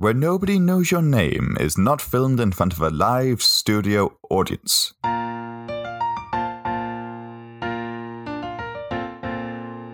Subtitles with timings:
[0.00, 4.94] where Nobody Knows Your Name is not filmed in front of a live studio audience.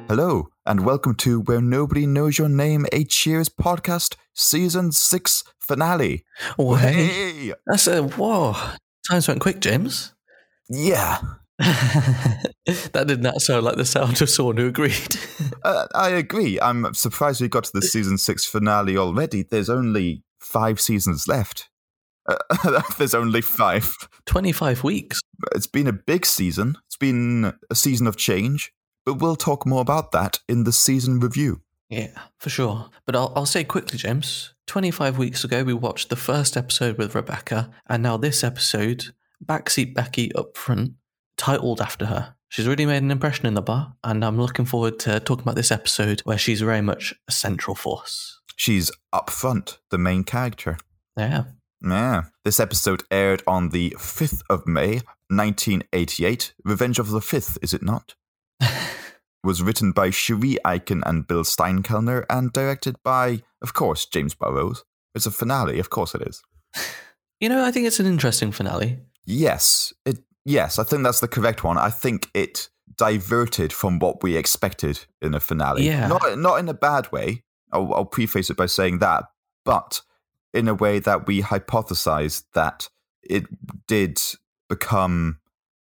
[0.07, 6.27] Hello, and welcome to Where Nobody Knows Your Name, a Cheers podcast, season six finale.
[6.59, 7.07] Oh, hey.
[7.07, 7.53] Hey!
[7.67, 8.55] That's a whoa.
[9.11, 10.13] Times went quick, James.
[10.69, 11.19] Yeah,
[11.59, 15.17] that did not sound like the sound of someone who agreed.
[15.63, 16.61] uh, I agree.
[16.61, 19.43] I'm surprised we got to the season six finale already.
[19.43, 21.69] There's only five seasons left.
[22.27, 23.95] Uh, there's only five.
[24.27, 25.21] 25 weeks.
[25.55, 26.77] It's been a big season.
[26.87, 28.73] It's been a season of change,
[29.05, 31.61] but we'll talk more about that in the season review.
[31.89, 32.91] Yeah, for sure.
[33.07, 34.55] But I'll, I'll say quickly, James.
[34.67, 39.15] 25 weeks ago, we watched the first episode with Rebecca, and now this episode,
[39.45, 40.95] Backseat Becky up front,
[41.37, 42.35] titled after her.
[42.49, 45.57] She's really made an impression in the bar, and I'm looking forward to talking about
[45.57, 48.41] this episode where she's very much a central force.
[48.57, 50.79] She's up front, the main character.
[51.17, 51.45] Yeah.
[51.83, 52.25] Yeah.
[52.45, 56.55] This episode aired on the 5th of May, 1988.
[56.65, 58.15] Revenge of the 5th, is it not?
[59.45, 64.85] was written by Cheri Eichen and Bill Steinkellner and directed by, of course, James Burrows.
[65.15, 66.43] It's a finale, of course it is.
[67.41, 69.01] You know, I think it's an interesting finale.
[69.27, 70.19] Yes, it.
[70.45, 71.79] Yes, I think that's the correct one.
[71.79, 75.85] I think it diverted from what we expected in a finale.
[75.85, 76.07] Yeah.
[76.07, 77.43] not not in a bad way.
[77.73, 79.25] I'll, I'll preface it by saying that,
[79.65, 80.03] but
[80.53, 82.89] in a way that we hypothesized that
[83.23, 83.45] it
[83.87, 84.21] did
[84.69, 85.41] become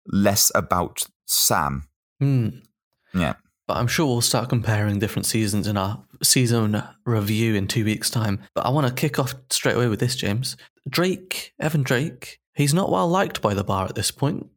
[0.07, 1.89] less about Sam.
[2.19, 2.49] Hmm.
[3.15, 3.35] Yeah.
[3.67, 8.11] But I'm sure we'll start comparing different seasons in our season review in two weeks'
[8.11, 8.41] time.
[8.55, 10.57] But I want to kick off straight away with this, James.
[10.89, 14.49] Drake, Evan Drake, he's not well liked by the bar at this point,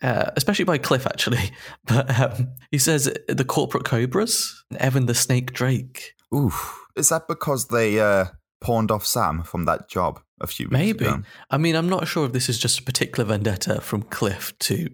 [0.00, 1.50] uh, especially by Cliff, actually.
[1.84, 6.14] But um, he says the corporate cobras, Evan the Snake Drake.
[6.34, 6.86] Oof.
[6.96, 8.26] Is that because they uh,
[8.60, 10.84] pawned off Sam from that job a few weeks ago?
[10.84, 11.04] Maybe.
[11.06, 11.22] ago?
[11.50, 14.88] I mean, I'm not sure if this is just a particular vendetta from Cliff to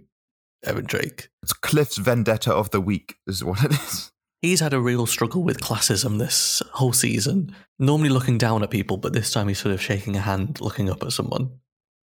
[0.65, 1.29] Evan Drake.
[1.42, 4.13] It's Cliff's vendetta of the week, is what it is.
[4.42, 7.55] He's had a real struggle with classism this whole season.
[7.79, 10.91] Normally looking down at people, but this time he's sort of shaking a hand, looking
[10.91, 11.51] up at someone.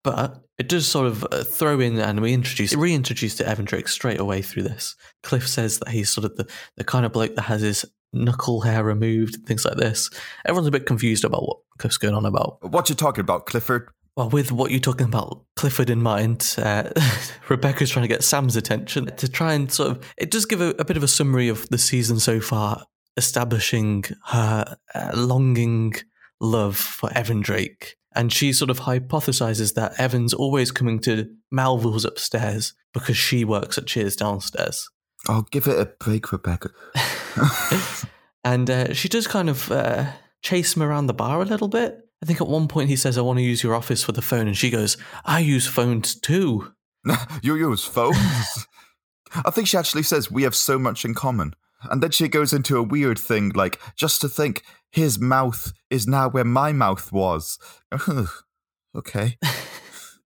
[0.04, 3.88] But it does sort of uh, throw in, and we introduce, reintroduce to Evan Drake
[3.88, 4.96] straight away through this.
[5.24, 8.62] Cliff says that he's sort of the, the kind of bloke that has his knuckle
[8.62, 10.10] hair removed, and things like this.
[10.46, 12.58] Everyone's a bit confused about what Cliff's going on about.
[12.62, 13.90] What you talking about, Clifford?
[14.16, 16.90] Well, with what you're talking about, Clifford in mind, uh,
[17.50, 20.14] Rebecca's trying to get Sam's attention to try and sort of.
[20.18, 22.84] It does give a, a bit of a summary of the season so far,
[23.16, 25.94] establishing her uh, longing
[26.42, 27.96] love for Evan Drake.
[28.20, 33.78] And she sort of hypothesizes that Evan's always coming to Melville's upstairs because she works
[33.78, 34.90] at Cheers downstairs.
[35.30, 36.70] I'll give it a break, Rebecca.
[38.44, 41.98] and uh, she does kind of uh, chase him around the bar a little bit.
[42.22, 44.22] I think at one point he says, I want to use your office for the
[44.22, 44.48] phone.
[44.48, 46.74] And she goes, I use phones too.
[47.42, 48.18] you use phones?
[49.46, 51.54] I think she actually says we have so much in common.
[51.84, 56.08] And then she goes into a weird thing like, just to think, his mouth is
[56.08, 57.60] now where my mouth was.
[58.96, 59.38] okay.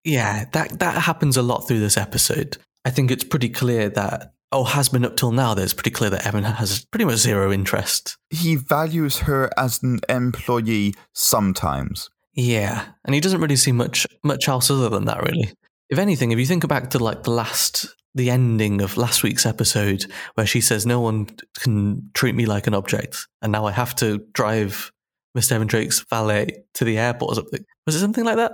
[0.03, 2.57] Yeah, that, that happens a lot through this episode.
[2.85, 5.91] I think it's pretty clear that, oh, has been up till now, that it's pretty
[5.91, 8.17] clear that Evan has pretty much zero interest.
[8.29, 12.09] He values her as an employee sometimes.
[12.33, 15.53] Yeah, and he doesn't really see much much else other than that, really.
[15.89, 19.45] If anything, if you think back to like the last, the ending of last week's
[19.45, 23.71] episode, where she says, "No one can treat me like an object," and now I
[23.71, 24.91] have to drive
[25.37, 25.53] Mr.
[25.53, 27.65] Evan Drake's valet to the airport or something.
[27.85, 28.53] Was it something like that?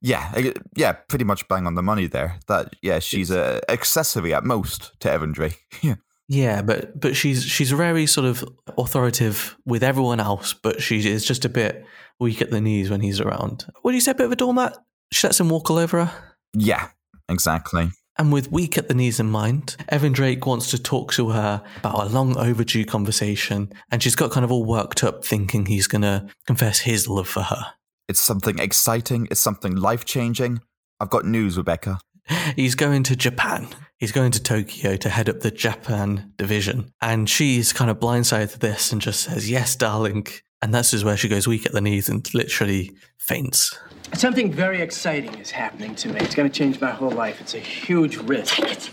[0.00, 2.38] Yeah, uh, yeah, pretty much bang on the money there.
[2.46, 5.60] That yeah, she's a accessory at most to Evan Drake.
[5.82, 5.94] Yeah.
[6.26, 8.42] Yeah, but but she's she's very sort of
[8.78, 11.84] authoritative with everyone else, but she is just a bit
[12.18, 13.66] weak at the knees when he's around.
[13.82, 14.78] Would you say a bit of a doormat?
[15.12, 16.34] She lets him walk all over her.
[16.54, 16.88] Yeah,
[17.28, 17.90] exactly.
[18.18, 21.62] And with weak at the knees in mind, Evan Drake wants to talk to her
[21.78, 25.88] about a long overdue conversation, and she's got kind of all worked up, thinking he's
[25.88, 27.74] going to confess his love for her.
[28.08, 29.26] It's something exciting.
[29.30, 30.60] It's something life changing.
[31.00, 31.98] I've got news, Rebecca.
[32.56, 33.68] He's going to Japan.
[33.98, 36.92] He's going to Tokyo to head up the Japan division.
[37.00, 40.26] And she's kind of blindsided to this and just says, Yes, darling.
[40.64, 43.78] And that's just where she goes weak at the knees and literally faints.
[44.14, 46.18] Something very exciting is happening to me.
[46.20, 47.38] It's going to change my whole life.
[47.42, 48.54] It's a huge risk.
[48.54, 48.90] Take it.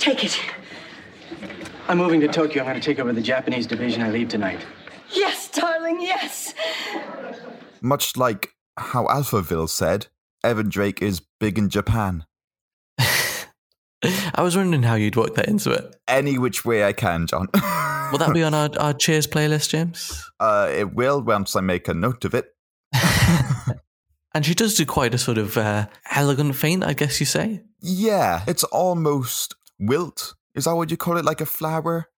[0.00, 0.40] Take it.
[1.86, 2.64] I'm moving to Tokyo.
[2.64, 4.02] I'm going to take over the Japanese division.
[4.02, 4.58] I leave tonight.
[5.12, 6.52] Yes, darling, yes.
[7.80, 10.08] Much like how Alphaville said,
[10.42, 12.24] Evan Drake is big in Japan.
[14.34, 15.96] I was wondering how you'd work that into it.
[16.08, 17.48] Any which way I can, John.
[17.54, 20.30] Will that be on our, our Cheers playlist, James?
[20.40, 22.54] uh, it will once I make a note of it.
[24.34, 27.62] and she does do quite a sort of uh, elegant feint, I guess you say.
[27.80, 30.34] Yeah, it's almost wilt.
[30.54, 31.24] Is that what you call it?
[31.24, 32.08] Like a flower?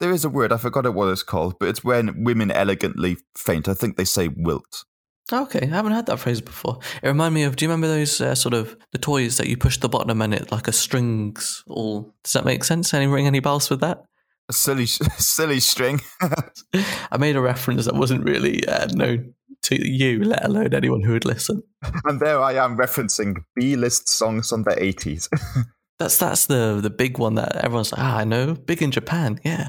[0.00, 3.68] there is a word, I forgot what it's called, but it's when women elegantly faint.
[3.68, 4.84] I think they say wilt.
[5.30, 6.78] Okay, I haven't heard that phrase before.
[7.02, 7.56] It reminded me of.
[7.56, 10.34] Do you remember those uh, sort of the toys that you push the bottom and
[10.34, 11.62] it like a strings?
[11.68, 12.92] All does that make sense?
[12.92, 14.04] Any ring any bells with that?
[14.48, 14.86] A silly,
[15.16, 16.00] silly string.
[17.12, 21.12] I made a reference that wasn't really uh, known to you, let alone anyone who
[21.12, 21.62] would listen.
[22.04, 25.28] and there I am referencing B-list songs from the eighties.
[25.98, 29.40] that's that's the the big one that everyone's like, ah, I know, big in Japan,
[29.44, 29.68] yeah.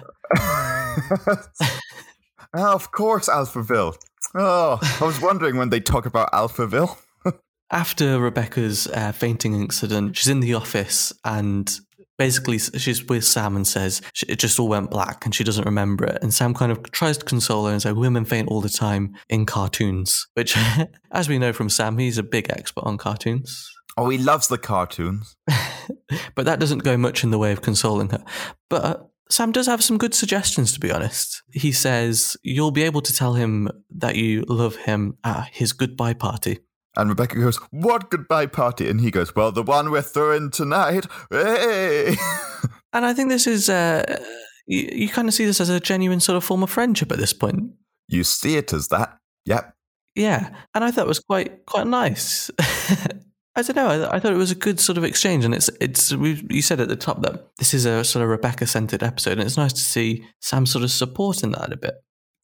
[2.53, 3.95] of course, Alphaville.
[4.35, 6.97] Oh, I was wondering when they talk about Alphaville.
[7.71, 11.71] After Rebecca's uh, fainting incident, she's in the office and
[12.17, 16.05] basically she's with Sam and says it just all went black and she doesn't remember
[16.05, 16.19] it.
[16.21, 19.15] And Sam kind of tries to console her and say women faint all the time
[19.29, 20.57] in cartoons, which,
[21.11, 23.69] as we know from Sam, he's a big expert on cartoons.
[23.95, 25.35] Oh, he loves the cartoons.
[26.35, 28.23] but that doesn't go much in the way of consoling her.
[28.69, 31.41] But Sam does have some good suggestions, to be honest.
[31.51, 36.13] He says you'll be able to tell him that you love him at his goodbye
[36.13, 36.59] party.
[36.95, 38.89] And Rebecca goes, What goodbye party?
[38.89, 41.07] And he goes, Well, the one we're throwing tonight.
[41.31, 42.15] Hey!
[42.93, 44.21] and I think this is, uh,
[44.67, 47.17] you, you kind of see this as a genuine sort of form of friendship at
[47.17, 47.71] this point.
[48.07, 49.17] You see it as that.
[49.45, 49.73] Yep.
[50.15, 50.49] Yeah.
[50.75, 52.51] And I thought it was quite, quite nice.
[53.55, 53.87] I don't know.
[53.87, 56.11] I, I, thought it was a good sort of exchange, and it's it's.
[56.11, 59.41] You said at the top that this is a sort of Rebecca centered episode, and
[59.41, 61.95] it's nice to see Sam sort of supporting that a bit.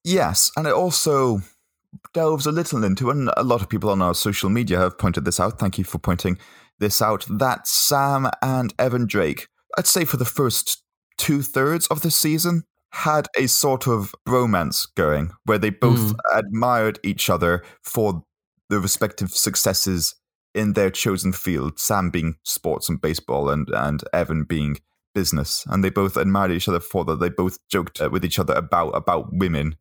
[0.03, 1.41] Yes, and it also
[2.13, 5.25] delves a little into, and a lot of people on our social media have pointed
[5.25, 5.57] this out.
[5.57, 6.38] Thank you for pointing
[6.77, 7.25] this out.
[7.27, 9.47] That Sam and Evan Drake,
[9.77, 10.83] I'd say for the first
[11.17, 16.15] two thirds of the season, had a sort of romance going where they both mm.
[16.33, 18.23] admired each other for
[18.69, 20.15] the respective successes
[20.54, 21.80] in their chosen field.
[21.80, 24.78] Sam being sports and baseball, and and Evan being
[25.13, 27.19] business, and they both admired each other for that.
[27.19, 29.75] They both joked uh, with each other about about women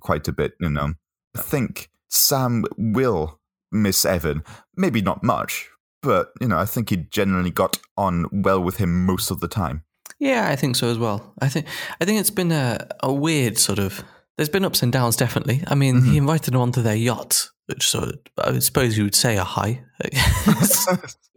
[0.00, 0.52] quite a bit.
[0.60, 0.94] You know,
[1.36, 3.40] I think Sam will
[3.70, 4.42] miss Evan.
[4.76, 5.68] Maybe not much,
[6.02, 9.48] but you know, I think he generally got on well with him most of the
[9.48, 9.84] time.
[10.18, 11.34] Yeah, I think so as well.
[11.40, 11.66] I think
[12.00, 14.04] I think it's been a, a weird sort of.
[14.36, 15.62] There's been ups and downs, definitely.
[15.66, 16.10] I mean, mm-hmm.
[16.10, 19.84] he invited him onto their yacht, which of, I suppose you would say a high.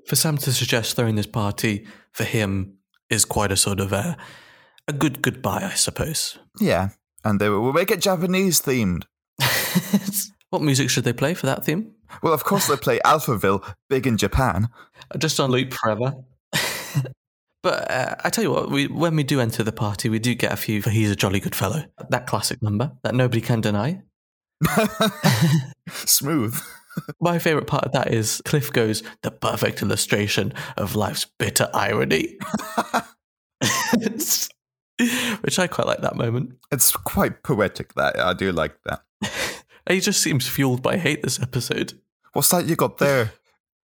[0.08, 2.78] for Sam to suggest throwing this party for him
[3.10, 4.18] is quite a sort of a,
[4.88, 6.38] a good goodbye, I suppose.
[6.60, 6.90] Yeah,
[7.24, 9.04] and they will we'll make it Japanese themed.
[10.50, 11.92] what music should they play for that theme?
[12.22, 14.70] Well, of course they play Alphaville, big in Japan.
[15.18, 16.16] Just on loop forever.
[17.66, 20.36] but uh, I tell you what, we, when we do enter the party, we do
[20.36, 21.84] get a few for He's a Jolly Good Fellow.
[22.10, 24.04] That classic number that nobody can deny.
[25.90, 26.62] Smooth.
[27.20, 32.38] My favourite part of that is Cliff goes, the perfect illustration of life's bitter irony.
[35.42, 36.54] Which I quite like that moment.
[36.72, 38.20] It's quite poetic, that.
[38.20, 39.02] I do like that.
[39.90, 42.00] he just seems fueled by hate this episode.
[42.34, 43.32] What's that you got there,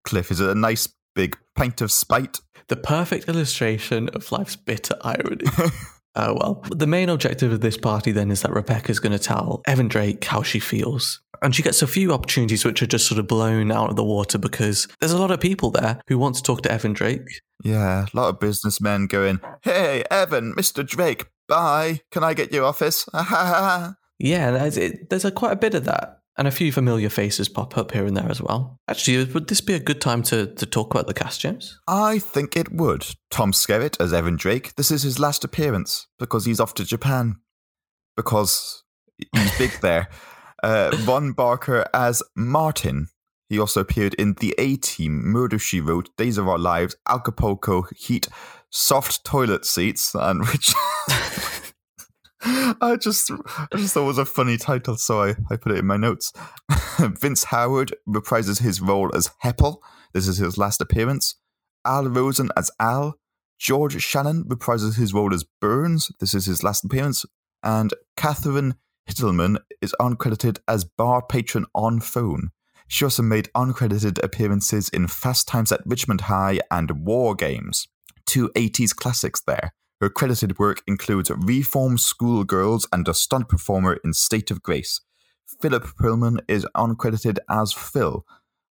[0.03, 0.29] Cliff?
[0.29, 2.41] Is it a nice big pint of spite?
[2.71, 5.43] The perfect illustration of life's bitter irony.
[6.15, 6.65] Oh, well.
[6.69, 10.23] The main objective of this party then is that Rebecca's going to tell Evan Drake
[10.23, 11.19] how she feels.
[11.41, 14.05] And she gets a few opportunities which are just sort of blown out of the
[14.05, 17.41] water because there's a lot of people there who want to talk to Evan Drake.
[17.61, 20.87] Yeah, a lot of businessmen going, Hey, Evan, Mr.
[20.87, 21.99] Drake, bye.
[22.09, 23.05] Can I get your office?
[23.13, 23.95] yeah,
[24.51, 27.77] there's, it, there's a, quite a bit of that and a few familiar faces pop
[27.77, 28.79] up here and there as well.
[28.87, 31.79] Actually, would this be a good time to, to talk about the cast, James?
[31.87, 33.05] I think it would.
[33.29, 34.73] Tom Skerritt as Evan Drake.
[34.73, 37.35] This is his last appearance because he's off to Japan.
[38.17, 38.83] Because
[39.17, 40.09] he's big there.
[40.63, 43.09] Uh, Ron Barker as Martin.
[43.47, 47.85] He also appeared in The A Team, Murder She Wrote, Days of Our Lives, Acapulco
[47.95, 48.27] Heat,
[48.71, 50.73] Soft Toilet Seats, and which.
[52.81, 55.77] I just, I just thought it was a funny title, so I, I put it
[55.77, 56.33] in my notes.
[56.97, 59.77] Vince Howard reprises his role as Heppel.
[60.13, 61.35] This is his last appearance.
[61.85, 63.15] Al Rosen as Al.
[63.59, 66.11] George Shannon reprises his role as Burns.
[66.19, 67.25] This is his last appearance.
[67.61, 68.73] And Catherine
[69.07, 72.49] Hittelman is uncredited as bar patron on phone.
[72.87, 77.87] She also made uncredited appearances in Fast Times at Ridgemont High and War Games.
[78.25, 79.73] Two 80s classics there.
[80.01, 84.99] Her credited work includes Reform School Girls and a stunt performer in State of Grace.
[85.61, 88.25] Philip Perlman is uncredited as Phil.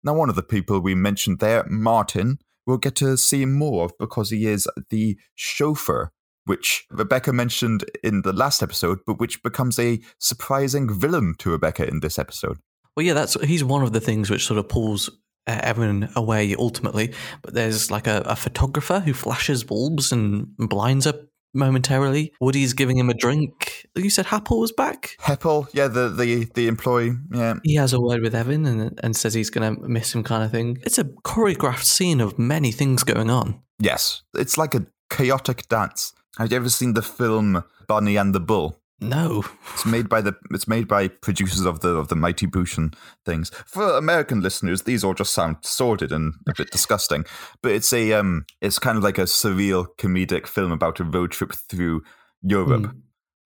[0.03, 3.93] Now, one of the people we mentioned there, Martin, we'll get to see more of
[3.99, 6.11] because he is the chauffeur,
[6.45, 11.87] which Rebecca mentioned in the last episode, but which becomes a surprising villain to Rebecca
[11.87, 12.57] in this episode.
[12.95, 15.11] Well, yeah, that's he's one of the things which sort of pulls
[15.47, 17.13] uh, Evan away ultimately.
[17.41, 21.13] But there's like a, a photographer who flashes bulbs and blinds her
[21.53, 22.33] momentarily.
[22.39, 23.87] Woody's giving him a drink.
[23.95, 25.17] You said Happel was back.
[25.19, 27.55] Heppel, yeah, the the the employee, yeah.
[27.63, 30.43] He has a word with Evan and and says he's going to miss him, kind
[30.43, 30.77] of thing.
[30.83, 33.61] It's a choreographed scene of many things going on.
[33.79, 36.13] Yes, it's like a chaotic dance.
[36.37, 38.79] Have you ever seen the film Bunny and the Bull?
[39.01, 42.93] No, It's made by the it's made by producers of the of the Mighty Boosh
[43.25, 43.49] things.
[43.65, 47.25] For American listeners, these all just sound sordid and a bit disgusting.
[47.61, 51.31] But it's a um it's kind of like a surreal comedic film about a road
[51.31, 52.03] trip through
[52.41, 52.93] Europe.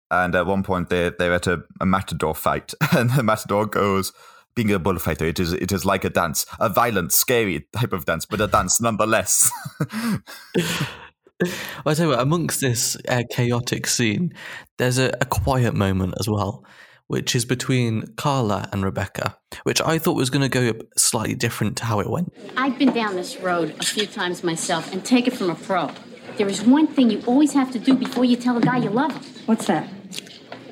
[0.09, 4.11] And at one point they're they're at a, a matador fight and the matador goes
[4.55, 8.05] being a bullfighter, it is it is like a dance, a violent, scary type of
[8.05, 9.51] dance, but a dance nonetheless.
[11.41, 11.51] Well,
[11.85, 14.33] I tell you what, amongst this uh, chaotic scene,
[14.77, 16.63] there's a, a quiet moment as well,
[17.07, 21.77] which is between Carla and Rebecca, which I thought was going to go slightly different
[21.77, 22.33] to how it went.
[22.55, 25.91] I've been down this road a few times myself and take it from a pro.
[26.37, 28.89] There is one thing you always have to do before you tell a guy you
[28.89, 29.87] love him What's that?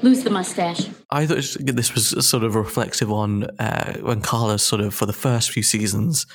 [0.01, 0.89] lose the mustache.
[1.11, 5.13] I thought this was sort of reflective on uh, when Carla sort of, for the
[5.13, 6.25] first few seasons,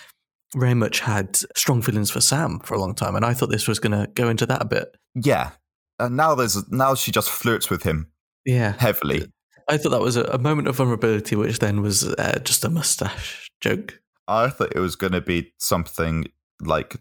[0.57, 3.69] very much had strong feelings for Sam for a long time, and I thought this
[3.69, 4.97] was going to go into that a bit.
[5.15, 5.51] yeah.
[5.99, 8.09] And now there's now she just flirts with him
[8.45, 9.33] Yeah, heavily.
[9.67, 12.69] I thought that was a, a moment of vulnerability, which then was uh, just a
[12.69, 13.99] mustache joke.
[14.29, 16.27] I thought it was going to be something
[16.61, 16.97] like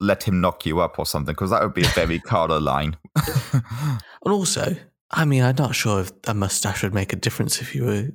[0.00, 2.96] "let him knock you up" or something, because that would be a very Carla line.
[4.24, 4.74] And also,
[5.10, 8.08] I mean, I'm not sure if a mustache would make a difference if you were.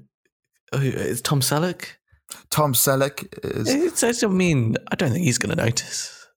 [0.73, 1.85] oh, It's Tom Selleck.
[2.49, 3.67] Tom Selleck is.
[3.73, 6.27] It's, it's, I mean, I don't think he's going to notice.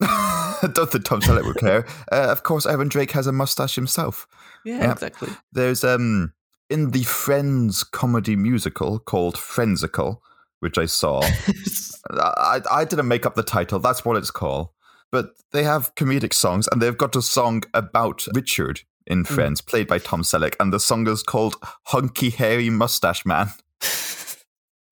[0.00, 1.86] I don't think Tom Selleck would care.
[2.10, 4.26] Uh, of course, Evan Drake has a mustache himself.
[4.64, 4.92] Yeah, Yeah.
[4.92, 5.28] exactly.
[5.52, 6.32] There's um
[6.70, 10.22] in the Friends comedy musical called Frensical,
[10.60, 11.22] which I saw.
[12.10, 13.78] I I didn't make up the title.
[13.78, 14.68] That's what it's called.
[15.12, 19.86] But they have comedic songs, and they've got a song about Richard in Friends, played
[19.86, 23.50] by Tom Selleck, and the song is called "Hunky Hairy Mustache Man."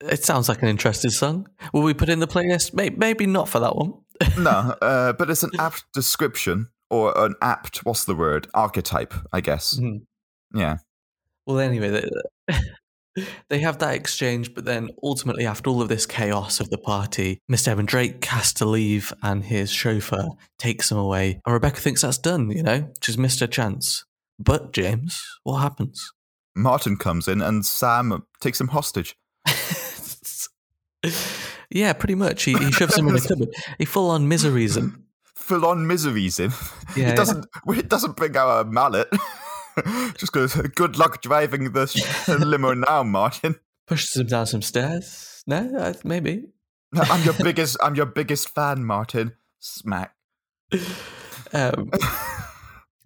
[0.03, 1.49] It sounds like an interesting song.
[1.73, 2.73] Will we put in the playlist?
[2.75, 3.95] Maybe, maybe not for that one.
[4.39, 7.85] no, uh, but it's an apt description or an apt.
[7.85, 8.49] What's the word?
[8.55, 9.79] Archetype, I guess.
[9.79, 10.03] Mhm.
[10.55, 10.79] Yeah.
[11.47, 12.09] Well, anyway,
[12.49, 12.61] they,
[13.49, 17.39] they have that exchange, but then ultimately, after all of this chaos of the party,
[17.51, 17.69] Mr.
[17.69, 20.29] Evan Drake has to leave and his chauffeur
[20.59, 21.41] takes him away.
[21.45, 22.91] And Rebecca thinks that's done, you know?
[23.03, 24.05] She's missed her chance.
[24.39, 26.13] But, James, what happens?
[26.57, 29.17] Martin comes in and Sam takes him hostage.
[31.71, 32.45] Yeah, pretty much.
[32.45, 33.55] He, he shoves him in a cupboard.
[33.79, 35.07] He full on miseries him.
[35.25, 36.53] Full on miseries him.
[36.97, 37.11] Yeah.
[37.11, 37.47] It doesn't.
[37.69, 39.09] It doesn't bring out a mallet.
[40.17, 40.55] Just goes.
[40.55, 43.57] Good luck driving the sh- limo now, Martin.
[43.87, 45.43] Pushes him down some stairs.
[45.47, 46.45] No, maybe.
[46.95, 47.77] I'm your biggest.
[47.83, 49.33] I'm your biggest fan, Martin.
[49.59, 50.15] Smack.
[51.53, 51.91] Um,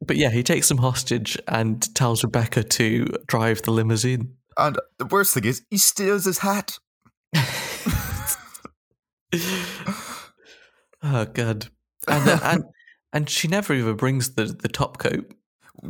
[0.07, 4.37] but yeah, he takes him hostage and tells Rebecca to drive the limousine.
[4.57, 6.79] And the worst thing is, he steals his hat.
[11.07, 11.67] Oh god.
[12.09, 12.65] And then, and
[13.13, 15.33] and she never even brings the the top coat.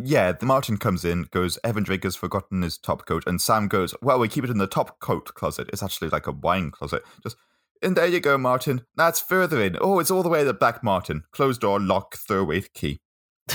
[0.02, 3.68] Yeah, the Martin comes in, goes, Evan Drake has forgotten his top coat, and Sam
[3.68, 5.70] goes, Well, we keep it in the top coat closet.
[5.72, 7.04] It's actually like a wine closet.
[7.22, 7.36] Just
[7.80, 8.82] and there you go, Martin.
[8.96, 9.76] That's further in.
[9.80, 11.22] Oh, it's all the way at the back, Martin.
[11.32, 13.00] Closed door, lock, throw key.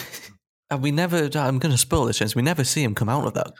[0.71, 2.35] And we never uh, I'm gonna spoil this chance.
[2.35, 3.51] We never see him come out of that.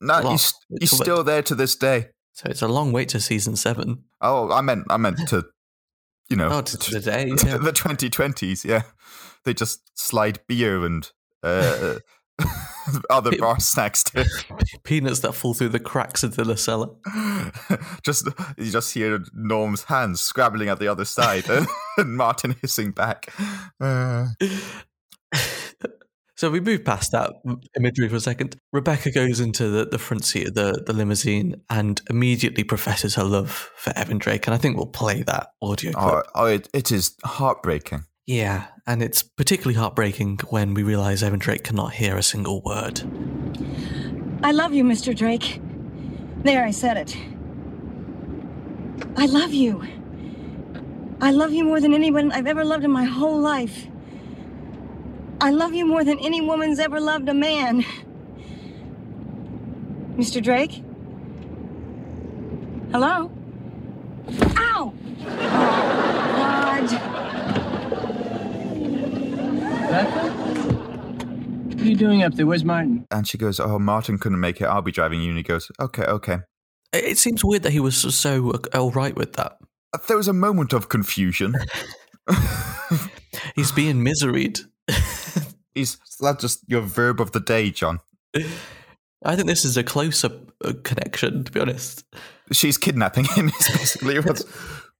[0.00, 0.32] No, lock.
[0.32, 2.08] he's, he's still there to this day.
[2.32, 4.02] So it's a long wait to season seven.
[4.20, 5.44] Oh, I meant I meant to
[6.28, 7.30] you know Oh, to to the day.
[7.30, 7.56] to yeah.
[7.58, 8.82] the twenty twenties, yeah.
[9.44, 11.08] They just slide beer and
[11.42, 11.96] uh,
[13.10, 14.24] other Pe- bar snacks too.
[14.84, 16.88] Peanuts that fall through the cracks into the cellar.
[18.04, 18.26] just
[18.58, 21.66] you just hear Norm's hands scrabbling at the other side and,
[21.96, 23.32] and Martin hissing back.
[23.80, 24.26] Uh,
[26.36, 27.32] So we move past that
[27.76, 28.56] imagery for a second.
[28.70, 33.24] Rebecca goes into the, the front seat of the, the limousine and immediately professes her
[33.24, 34.46] love for Evan Drake.
[34.46, 36.26] And I think we'll play that audio oh, clip.
[36.34, 38.04] oh, oh it, it is heartbreaking.
[38.26, 43.00] Yeah, and it's particularly heartbreaking when we realize Evan Drake cannot hear a single word.
[44.42, 45.16] I love you, Mr.
[45.16, 45.62] Drake.
[46.42, 47.16] There, I said it.
[49.16, 49.82] I love you.
[51.20, 53.86] I love you more than anyone I've ever loved in my whole life.
[55.40, 57.84] I love you more than any woman's ever loved a man.
[60.16, 60.42] Mr.
[60.42, 60.82] Drake?
[62.90, 63.30] Hello?
[64.56, 64.94] Ow!
[64.96, 65.32] Oh,
[66.36, 66.88] God.
[69.90, 70.32] Becca?
[71.66, 72.46] What are you doing up there?
[72.46, 73.06] Where's Martin?
[73.10, 74.64] And she goes, "Oh, Martin couldn't make it.
[74.64, 76.38] I'll be driving you." And he goes, "Okay, okay."
[76.92, 79.58] It it seems weird that he was so- so uh, all right with that.
[80.08, 81.54] There was a moment of confusion.
[83.54, 84.60] He's being miseried.
[85.74, 88.00] Is that just your verb of the day, John?
[89.24, 90.30] I think this is a closer
[90.64, 92.04] uh, connection, to be honest.
[92.52, 93.48] She's kidnapping him.
[93.60, 94.44] Is basically what's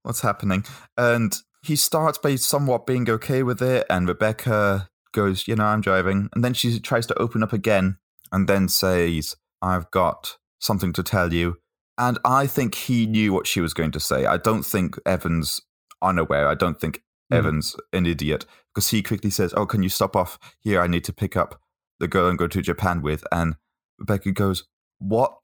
[0.02, 0.64] what's happening,
[0.96, 5.80] and he starts by somewhat being okay with it, and Rebecca goes, "You know, I'm
[5.80, 7.98] driving," and then she tries to open up again,
[8.32, 11.56] and then says, "I've got something to tell you."
[11.98, 14.26] And I think he knew what she was going to say.
[14.26, 15.62] I don't think Evan's
[16.02, 16.48] unaware.
[16.48, 17.02] I don't think
[17.32, 17.38] Mm.
[17.38, 20.80] Evan's an idiot because he quickly says, "Oh, can you stop off here?
[20.80, 21.60] I need to pick up
[21.98, 23.56] the girl I'm going to Japan with." And
[23.98, 24.64] Rebecca goes,
[24.98, 25.38] "What?"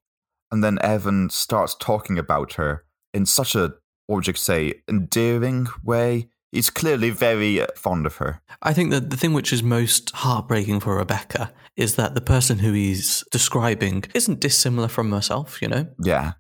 [0.51, 2.85] And then Evan starts talking about her
[3.15, 3.75] in such a,
[4.07, 6.29] what would you say, endearing way.
[6.53, 8.43] He's clearly very uh, fond of her.
[8.61, 12.59] I think that the thing which is most heartbreaking for Rebecca is that the person
[12.59, 15.87] who he's describing isn't dissimilar from herself, you know?
[15.99, 16.33] Yeah.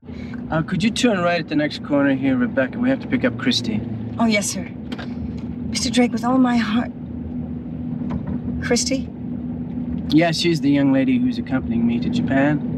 [0.50, 2.78] Uh, could you turn right at the next corner here, Rebecca?
[2.78, 4.14] We have to pick up Christine.
[4.18, 4.70] Oh, yes, sir.
[5.72, 5.90] Mr.
[5.90, 6.90] Drake, with all my heart.
[8.62, 9.08] Christy?
[10.10, 12.68] Yeah, she's the young lady who's accompanying me to Japan.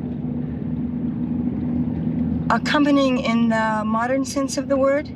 [2.50, 5.08] Accompanying in the modern sense of the word?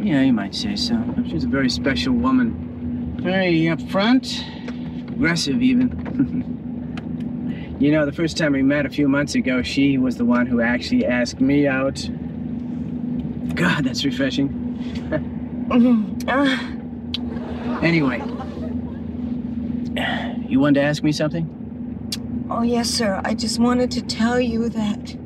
[0.00, 0.98] Yeah, you might say so.
[1.28, 3.18] She's a very special woman.
[3.20, 4.40] Very upfront,
[5.10, 5.90] aggressive even.
[7.78, 10.46] you know, the first time we met a few months ago, she was the one
[10.46, 12.08] who actually asked me out.
[13.54, 14.56] God, that's refreshing.
[15.70, 16.24] Mhm.
[16.26, 16.58] Ah,
[17.82, 18.18] Anyway,
[20.48, 21.56] you wanted to ask me something?
[22.52, 23.20] oh, yes, sir.
[23.24, 25.16] I just wanted to tell you that.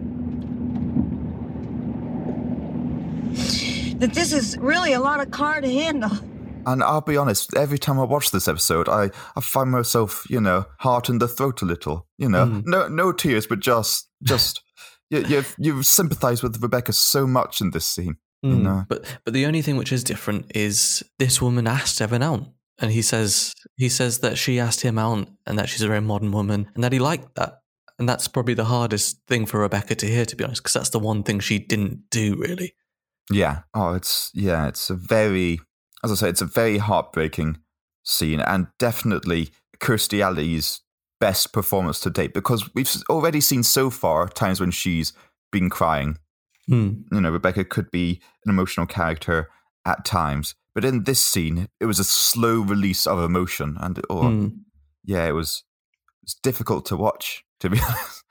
[3.98, 6.10] That this is really a lot of car to handle.
[6.66, 10.40] And I'll be honest, every time I watch this episode, I, I find myself, you
[10.40, 12.06] know, heart in the throat a little.
[12.18, 12.62] You know, Mm.
[12.66, 14.62] no no tears, but just just
[15.10, 18.16] you you've, you've sympathized with Rebecca so much in this scene.
[18.44, 18.62] Mm.
[18.62, 18.84] know.
[18.88, 22.46] But but the only thing which is different is this woman asked Evan out.
[22.78, 26.00] And he says he says that she asked him out and that she's a very
[26.00, 27.60] modern woman and that he liked that.
[27.98, 30.90] And that's probably the hardest thing for Rebecca to hear, to be honest, because that's
[30.90, 32.74] the one thing she didn't do really.
[33.30, 33.60] Yeah.
[33.72, 35.60] Oh, it's yeah, it's a very
[36.04, 37.58] as I say, it's a very heartbreaking
[38.04, 40.82] scene and definitely Kirstie Alley's
[41.20, 45.14] best performance to date because we've already seen so far times when she's
[45.50, 46.18] been crying.
[46.66, 47.02] Hmm.
[47.10, 49.48] You know, Rebecca could be an emotional character
[49.86, 54.28] at times, but in this scene, it was a slow release of emotion, and oh,
[54.28, 54.48] Hmm.
[55.04, 55.62] yeah, it was
[56.22, 57.44] it's difficult to watch.
[57.60, 58.24] To be honest,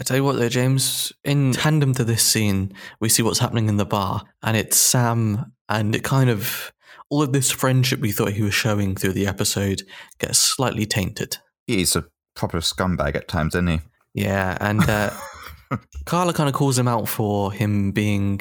[0.00, 3.68] I tell you what, though, James, in tandem to this scene, we see what's happening
[3.68, 6.72] in the bar, and it's Sam, and it kind of
[7.08, 9.82] all of this friendship we thought he was showing through the episode
[10.18, 11.38] gets slightly tainted.
[11.68, 13.80] he's a proper scumbag at times, isn't he?
[14.12, 15.10] Yeah, and uh,
[16.04, 18.40] Carla kind of calls him out for him being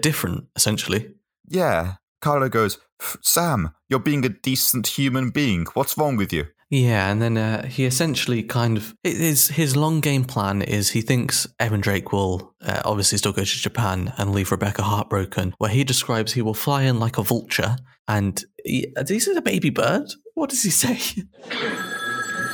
[0.00, 1.10] different, essentially.
[1.48, 1.94] Yeah.
[2.24, 2.78] Carla goes,
[3.20, 5.66] Sam, you're being a decent human being.
[5.74, 6.46] What's wrong with you?
[6.70, 11.02] Yeah, and then uh, he essentially kind of his his long game plan is he
[11.02, 15.52] thinks Evan Drake will uh, obviously still go to Japan and leave Rebecca heartbroken.
[15.58, 17.76] Where he describes he will fly in like a vulture,
[18.08, 20.10] and he, did he say a baby bird?
[20.32, 20.98] What does he say?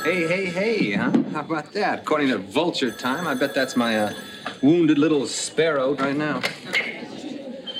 [0.03, 1.11] Hey, hey, hey, huh?
[1.31, 1.99] How about that?
[1.99, 4.13] According to vulture time, I bet that's my uh,
[4.63, 6.41] wounded little sparrow right now.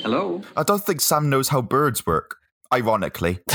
[0.01, 0.41] Hello?
[0.57, 2.37] I don't think Sam knows how birds work,
[2.73, 3.39] ironically.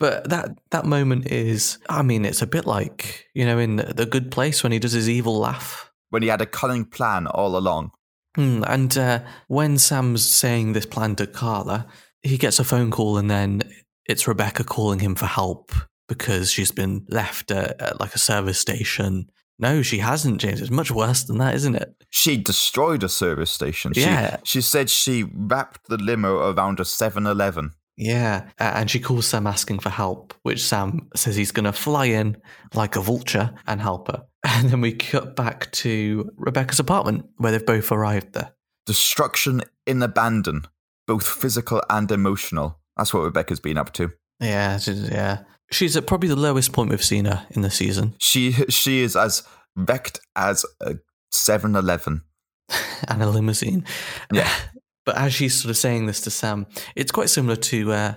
[0.00, 4.06] But that that moment is, I mean, it's a bit like you know in the
[4.06, 5.92] Good Place when he does his evil laugh.
[6.08, 7.92] when he had a cunning plan all along.
[8.34, 11.86] Hmm, and uh, when Sam's saying this plan to Carla,
[12.22, 13.62] he gets a phone call, and then
[14.06, 15.72] it's Rebecca calling him for help
[16.08, 19.30] because she's been left at, at like a service station.
[19.60, 20.60] No, she hasn't, James.
[20.60, 21.94] It's much worse than that, isn't it?
[22.08, 23.92] She destroyed a service station.
[23.92, 24.38] She, Yeah.
[24.42, 27.72] She said she wrapped the limo around a 7 Eleven.
[27.96, 28.48] Yeah.
[28.58, 32.06] Uh, and she calls Sam asking for help, which Sam says he's going to fly
[32.06, 32.38] in
[32.72, 34.24] like a vulture and help her.
[34.42, 38.54] And then we cut back to Rebecca's apartment where they've both arrived there.
[38.86, 40.64] Destruction in abandon,
[41.06, 42.80] both physical and emotional.
[42.96, 44.12] That's what Rebecca's been up to.
[44.40, 45.42] Yeah, yeah.
[45.72, 48.14] She's at probably the lowest point we've seen her in the season.
[48.18, 49.42] She she is as
[49.76, 50.96] wrecked as a
[51.30, 52.22] 7 Eleven.
[53.08, 53.84] and a limousine.
[54.32, 54.50] Yeah.
[55.06, 58.14] But as she's sort of saying this to Sam, it's quite similar to uh,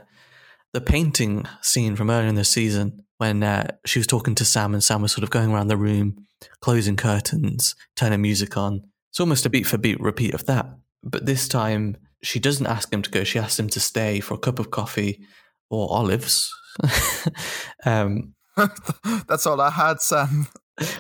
[0.73, 4.73] the painting scene from earlier in the season when uh, she was talking to Sam
[4.73, 6.27] and Sam was sort of going around the room,
[6.59, 8.83] closing curtains, turning music on.
[9.11, 10.67] It's almost a beat for beat repeat of that.
[11.01, 13.23] But this time, she doesn't ask him to go.
[13.23, 15.21] She asks him to stay for a cup of coffee
[15.69, 16.53] or olives.
[17.85, 18.33] um,
[19.27, 20.47] That's all I had, Sam.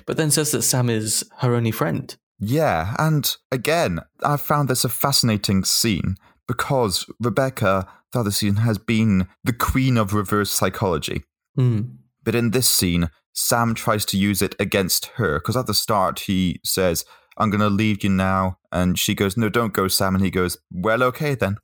[0.05, 2.15] but then says that Sam is her only friend.
[2.39, 6.15] Yeah, and again, I found this a fascinating scene
[6.47, 11.23] because Rebecca, the other scene, has been the queen of reverse psychology.
[11.57, 11.97] Mm.
[12.23, 16.19] But in this scene, Sam tries to use it against her because at the start
[16.21, 17.05] he says,
[17.37, 18.57] I'm going to leave you now.
[18.71, 20.15] And she goes, No, don't go, Sam.
[20.15, 21.57] And he goes, Well, okay then.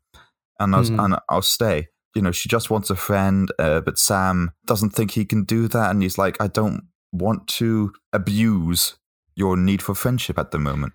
[0.59, 1.03] And I'll, Mhm.
[1.03, 1.87] and I'll stay.
[2.15, 5.67] You know, she just wants a friend, uh, but Sam doesn't think he can do
[5.67, 5.91] that.
[5.91, 8.97] And he's like, I don't want to abuse
[9.35, 10.93] your need for friendship at the moment.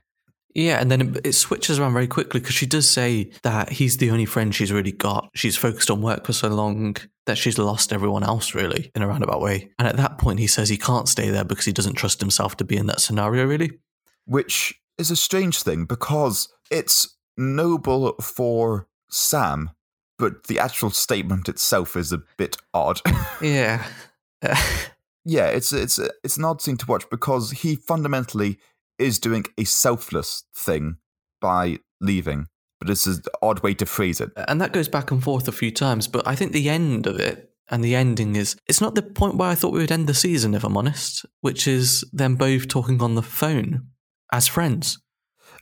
[0.54, 3.96] Yeah, and then it, it switches around very quickly because she does say that he's
[3.96, 5.28] the only friend she's really got.
[5.34, 6.96] She's focused on work for so long
[7.26, 9.70] that she's lost everyone else, really, in a roundabout way.
[9.78, 12.56] And at that point, he says he can't stay there because he doesn't trust himself
[12.58, 13.72] to be in that scenario, really.
[14.26, 19.70] which is a strange thing because it's noble for Sam,
[20.18, 23.00] but the actual statement itself is a bit odd.
[23.42, 23.84] Yeah.
[25.24, 28.58] yeah, it's it's it's an odd thing to watch because he fundamentally
[28.98, 30.96] is doing a selfless thing
[31.40, 32.46] by leaving,
[32.80, 34.30] but it's an odd way to phrase it.
[34.48, 37.18] and that goes back and forth a few times, but I think the end of
[37.18, 40.06] it and the ending is it's not the point where I thought we would end
[40.06, 43.88] the season, if I'm honest, which is them both talking on the phone
[44.32, 44.98] as friends.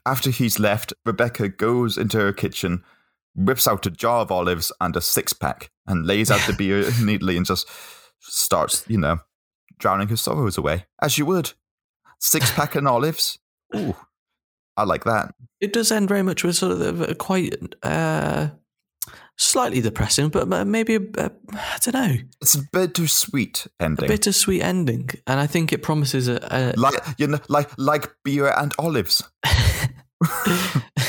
[0.04, 2.82] After he's left, Rebecca goes into her kitchen,
[3.34, 6.84] whips out a jar of olives and a six pack, and lays out the beer
[7.02, 7.68] neatly and just
[8.20, 9.18] starts, you know,
[9.78, 11.52] drowning her sorrows away, as you would.
[12.20, 13.38] Six pack and olives.
[13.74, 13.96] Ooh,
[14.76, 15.34] I like that.
[15.60, 18.48] It does end very much with sort of a quite uh,
[19.36, 24.08] slightly depressing, but maybe a, a, I don't know, It's a bittersweet a ending.
[24.08, 26.38] bittersweet ending, and I think it promises a.
[26.50, 29.22] a like you know, like like beer and olives.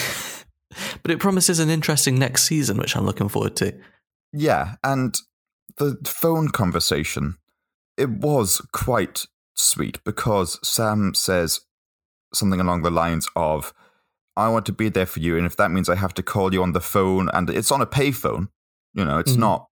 [1.03, 3.73] but it promises an interesting next season, which I'm looking forward to.
[4.31, 5.15] Yeah, and
[5.77, 7.35] the phone conversation,
[7.97, 11.61] it was quite sweet because Sam says
[12.33, 13.73] something along the lines of,
[14.35, 16.53] I want to be there for you, and if that means I have to call
[16.53, 18.47] you on the phone, and it's on a payphone,
[18.93, 19.39] you know, it's Mhm.
[19.39, 19.67] not.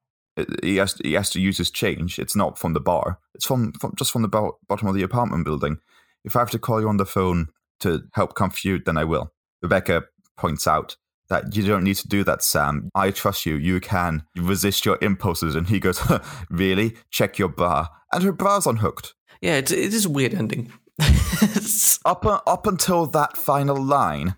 [0.64, 2.18] He has, to, he has to use his change.
[2.18, 3.20] It's not from the bar.
[3.36, 5.78] It's from, from just from the bo- bottom of the apartment building.
[6.24, 7.48] If I have to call you on the phone
[7.82, 9.34] to help comfort you, then I will.
[9.62, 10.04] Rebecca
[10.38, 10.96] points out
[11.32, 12.90] that you don't need to do that, Sam.
[12.94, 13.56] I trust you.
[13.56, 15.56] You can resist your impulses.
[15.56, 16.00] And he goes,
[16.52, 16.96] Really?
[17.10, 17.88] Check your bra.
[18.14, 19.14] And her bra's unhooked.
[19.42, 20.72] Yeah, it, it is a weird ending.
[22.06, 24.36] Up, up until that final line,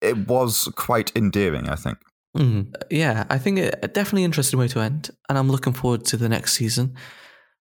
[0.00, 1.98] it was quite endearing, I think.
[2.36, 6.04] Mm, yeah, I think it, a definitely interesting way to end, and I'm looking forward
[6.06, 6.94] to the next season.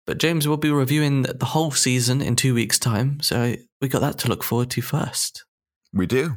[0.07, 4.01] But James will be reviewing the whole season in two weeks' time, so we got
[4.03, 5.45] that to look forward to first.
[5.93, 6.37] We do.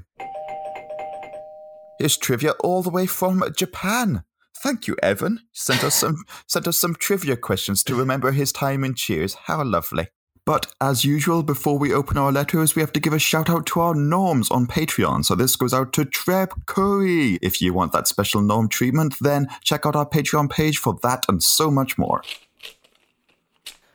[2.01, 4.23] Here's trivia all the way from Japan.
[4.57, 5.41] Thank you, Evan.
[5.51, 9.35] Sent us some sent us some trivia questions to remember his time in Cheers.
[9.45, 10.07] How lovely.
[10.43, 13.67] But as usual, before we open our letters, we have to give a shout out
[13.67, 15.25] to our norms on Patreon.
[15.25, 17.37] So this goes out to Treb Curry.
[17.39, 21.27] If you want that special norm treatment, then check out our Patreon page for that
[21.29, 22.23] and so much more.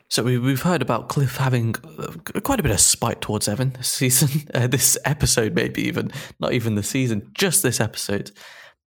[0.08, 3.70] So we, we've heard about Cliff having uh, quite a bit of spite towards Evan
[3.70, 8.30] this season, uh, this episode, maybe even not even the season, just this episode.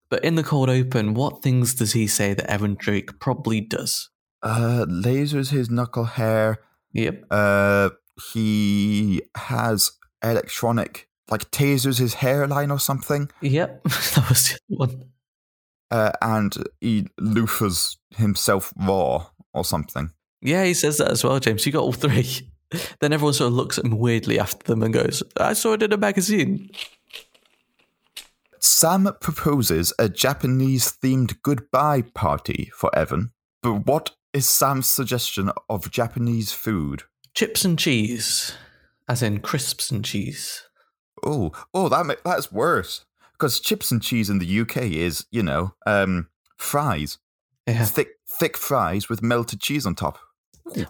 [0.10, 4.10] But in the cold open, what things does he say that Evan Drake probably does?
[4.42, 6.58] Uh, lasers his knuckle hair.
[6.94, 7.26] Yep.
[7.30, 7.90] Uh,
[8.34, 9.92] he has
[10.24, 13.30] electronic, like tasers his hairline or something.
[13.42, 13.84] Yep.
[13.84, 15.04] that was the one.
[15.92, 20.12] uh, and he loofers himself raw or something.
[20.42, 21.66] Yeah, he says that as well, James.
[21.66, 22.28] You got all three.
[23.02, 25.82] Then everyone sort of looks at him weirdly after them and goes, I saw it
[25.82, 26.70] in a magazine.
[28.60, 33.32] Sam proposes a Japanese themed goodbye party for Evan.
[33.64, 37.04] But what is Sam's suggestion of Japanese food?
[37.34, 38.54] Chips and cheese,
[39.08, 40.64] as in crisps and cheese.
[41.26, 43.06] Oh, oh, that ma- that's worse.
[43.34, 47.18] Because chips and cheese in the UK is, you know, um, fries,
[47.66, 47.86] Yeah.
[47.86, 50.20] thick, thick fries with melted cheese on top.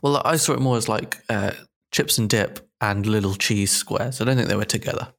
[0.01, 1.51] Well, I saw it more as like uh,
[1.91, 4.21] chips and dip and little cheese squares.
[4.21, 5.13] I don't think they were together.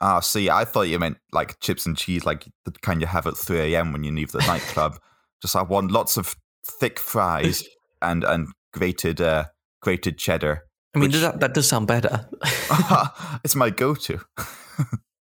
[0.00, 3.26] Ah, see, I thought you meant like chips and cheese, like the kind you have
[3.26, 3.92] at 3 a.m.
[3.92, 4.98] when you leave the nightclub.
[5.42, 7.64] Just I want lots of thick fries
[8.02, 9.44] and and grated uh,
[9.82, 10.62] grated cheddar.
[10.94, 12.26] I mean, Which- that, that does sound better.
[13.44, 14.20] it's my go-to.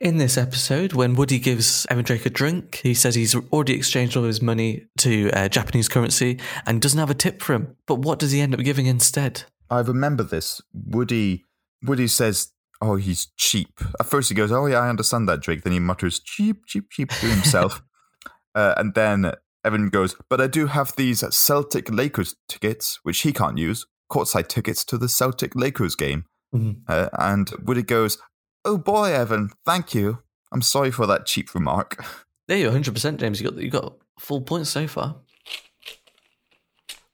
[0.00, 4.16] In this episode, when Woody gives Evan Drake a drink, he says he's already exchanged
[4.16, 7.76] all his money to uh, Japanese currency and doesn't have a tip for him.
[7.84, 9.42] But what does he end up giving instead?
[9.68, 10.62] I remember this.
[10.72, 11.44] Woody
[11.82, 12.48] Woody says,
[12.80, 15.80] "Oh, he's cheap." At first, he goes, "Oh yeah, I understand that, Drake." Then he
[15.80, 17.82] mutters, "Cheap, cheap, cheap" to himself,
[18.54, 19.32] uh, and then
[19.66, 23.84] Evan goes, "But I do have these Celtic Lakers tickets, which he can't use.
[24.10, 26.80] Courtside tickets to the Celtic Lakers game." Mhm.
[26.88, 28.18] Uh, and Woody goes,
[28.64, 30.18] "Oh boy, Evan, thank you.
[30.52, 32.04] I'm sorry for that cheap remark."
[32.48, 33.40] There you're, 100%, James.
[33.40, 35.16] You got you got full points so far.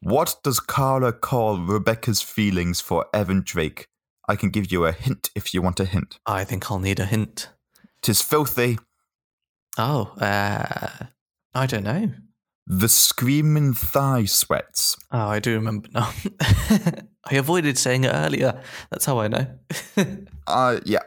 [0.00, 3.88] What does Carla call Rebecca's feelings for Evan Drake?
[4.28, 6.18] I can give you a hint if you want a hint.
[6.26, 7.50] I think I'll need a hint.
[8.02, 8.78] Tis filthy.
[9.78, 11.06] Oh, uh,
[11.54, 12.12] I don't know.
[12.66, 14.96] The screaming thigh sweats.
[15.12, 16.12] Oh, I do remember now.
[17.24, 18.61] I avoided saying it earlier.
[18.90, 19.46] That's how I know.
[20.48, 21.00] Uh, yeah.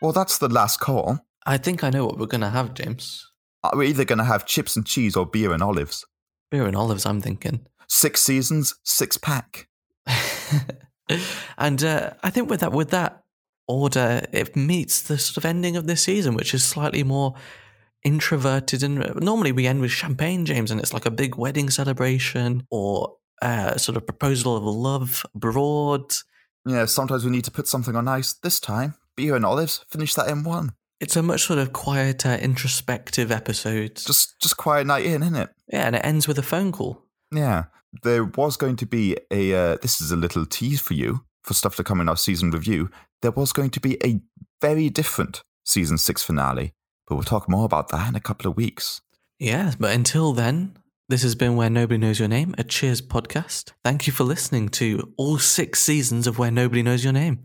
[0.00, 1.18] Well, that's the last call.
[1.46, 3.26] I think I know what we're going to have, James.
[3.62, 6.04] Uh, We're either going to have chips and cheese or beer and olives.
[6.50, 7.66] Beer and olives, I'm thinking.
[7.88, 9.68] Six seasons, six pack.
[11.58, 13.22] and uh, I think with that, with that
[13.68, 17.34] order, it meets the sort of ending of this season, which is slightly more
[18.02, 18.82] introverted.
[18.82, 23.16] And normally we end with champagne, James, and it's like a big wedding celebration or
[23.42, 26.12] uh, sort of proposal of love abroad.
[26.66, 28.34] Yeah, sometimes we need to put something on ice.
[28.34, 30.72] This time, beer and olives, finish that in one.
[30.98, 33.96] It's a much sort of quieter, introspective episode.
[33.96, 35.50] Just, just quiet night in, isn't it?
[35.70, 37.04] yeah, and it ends with a phone call.
[37.30, 37.64] Yeah,
[38.02, 39.54] there was going to be a.
[39.54, 42.50] Uh, this is a little tease for you for stuff to come in our season
[42.50, 42.90] review.
[43.20, 44.20] There was going to be a
[44.62, 46.72] very different season six finale,
[47.06, 49.02] but we'll talk more about that in a couple of weeks.
[49.38, 50.78] Yeah, but until then,
[51.10, 53.72] this has been Where Nobody Knows Your Name, a Cheers podcast.
[53.84, 57.44] Thank you for listening to all six seasons of Where Nobody Knows Your Name.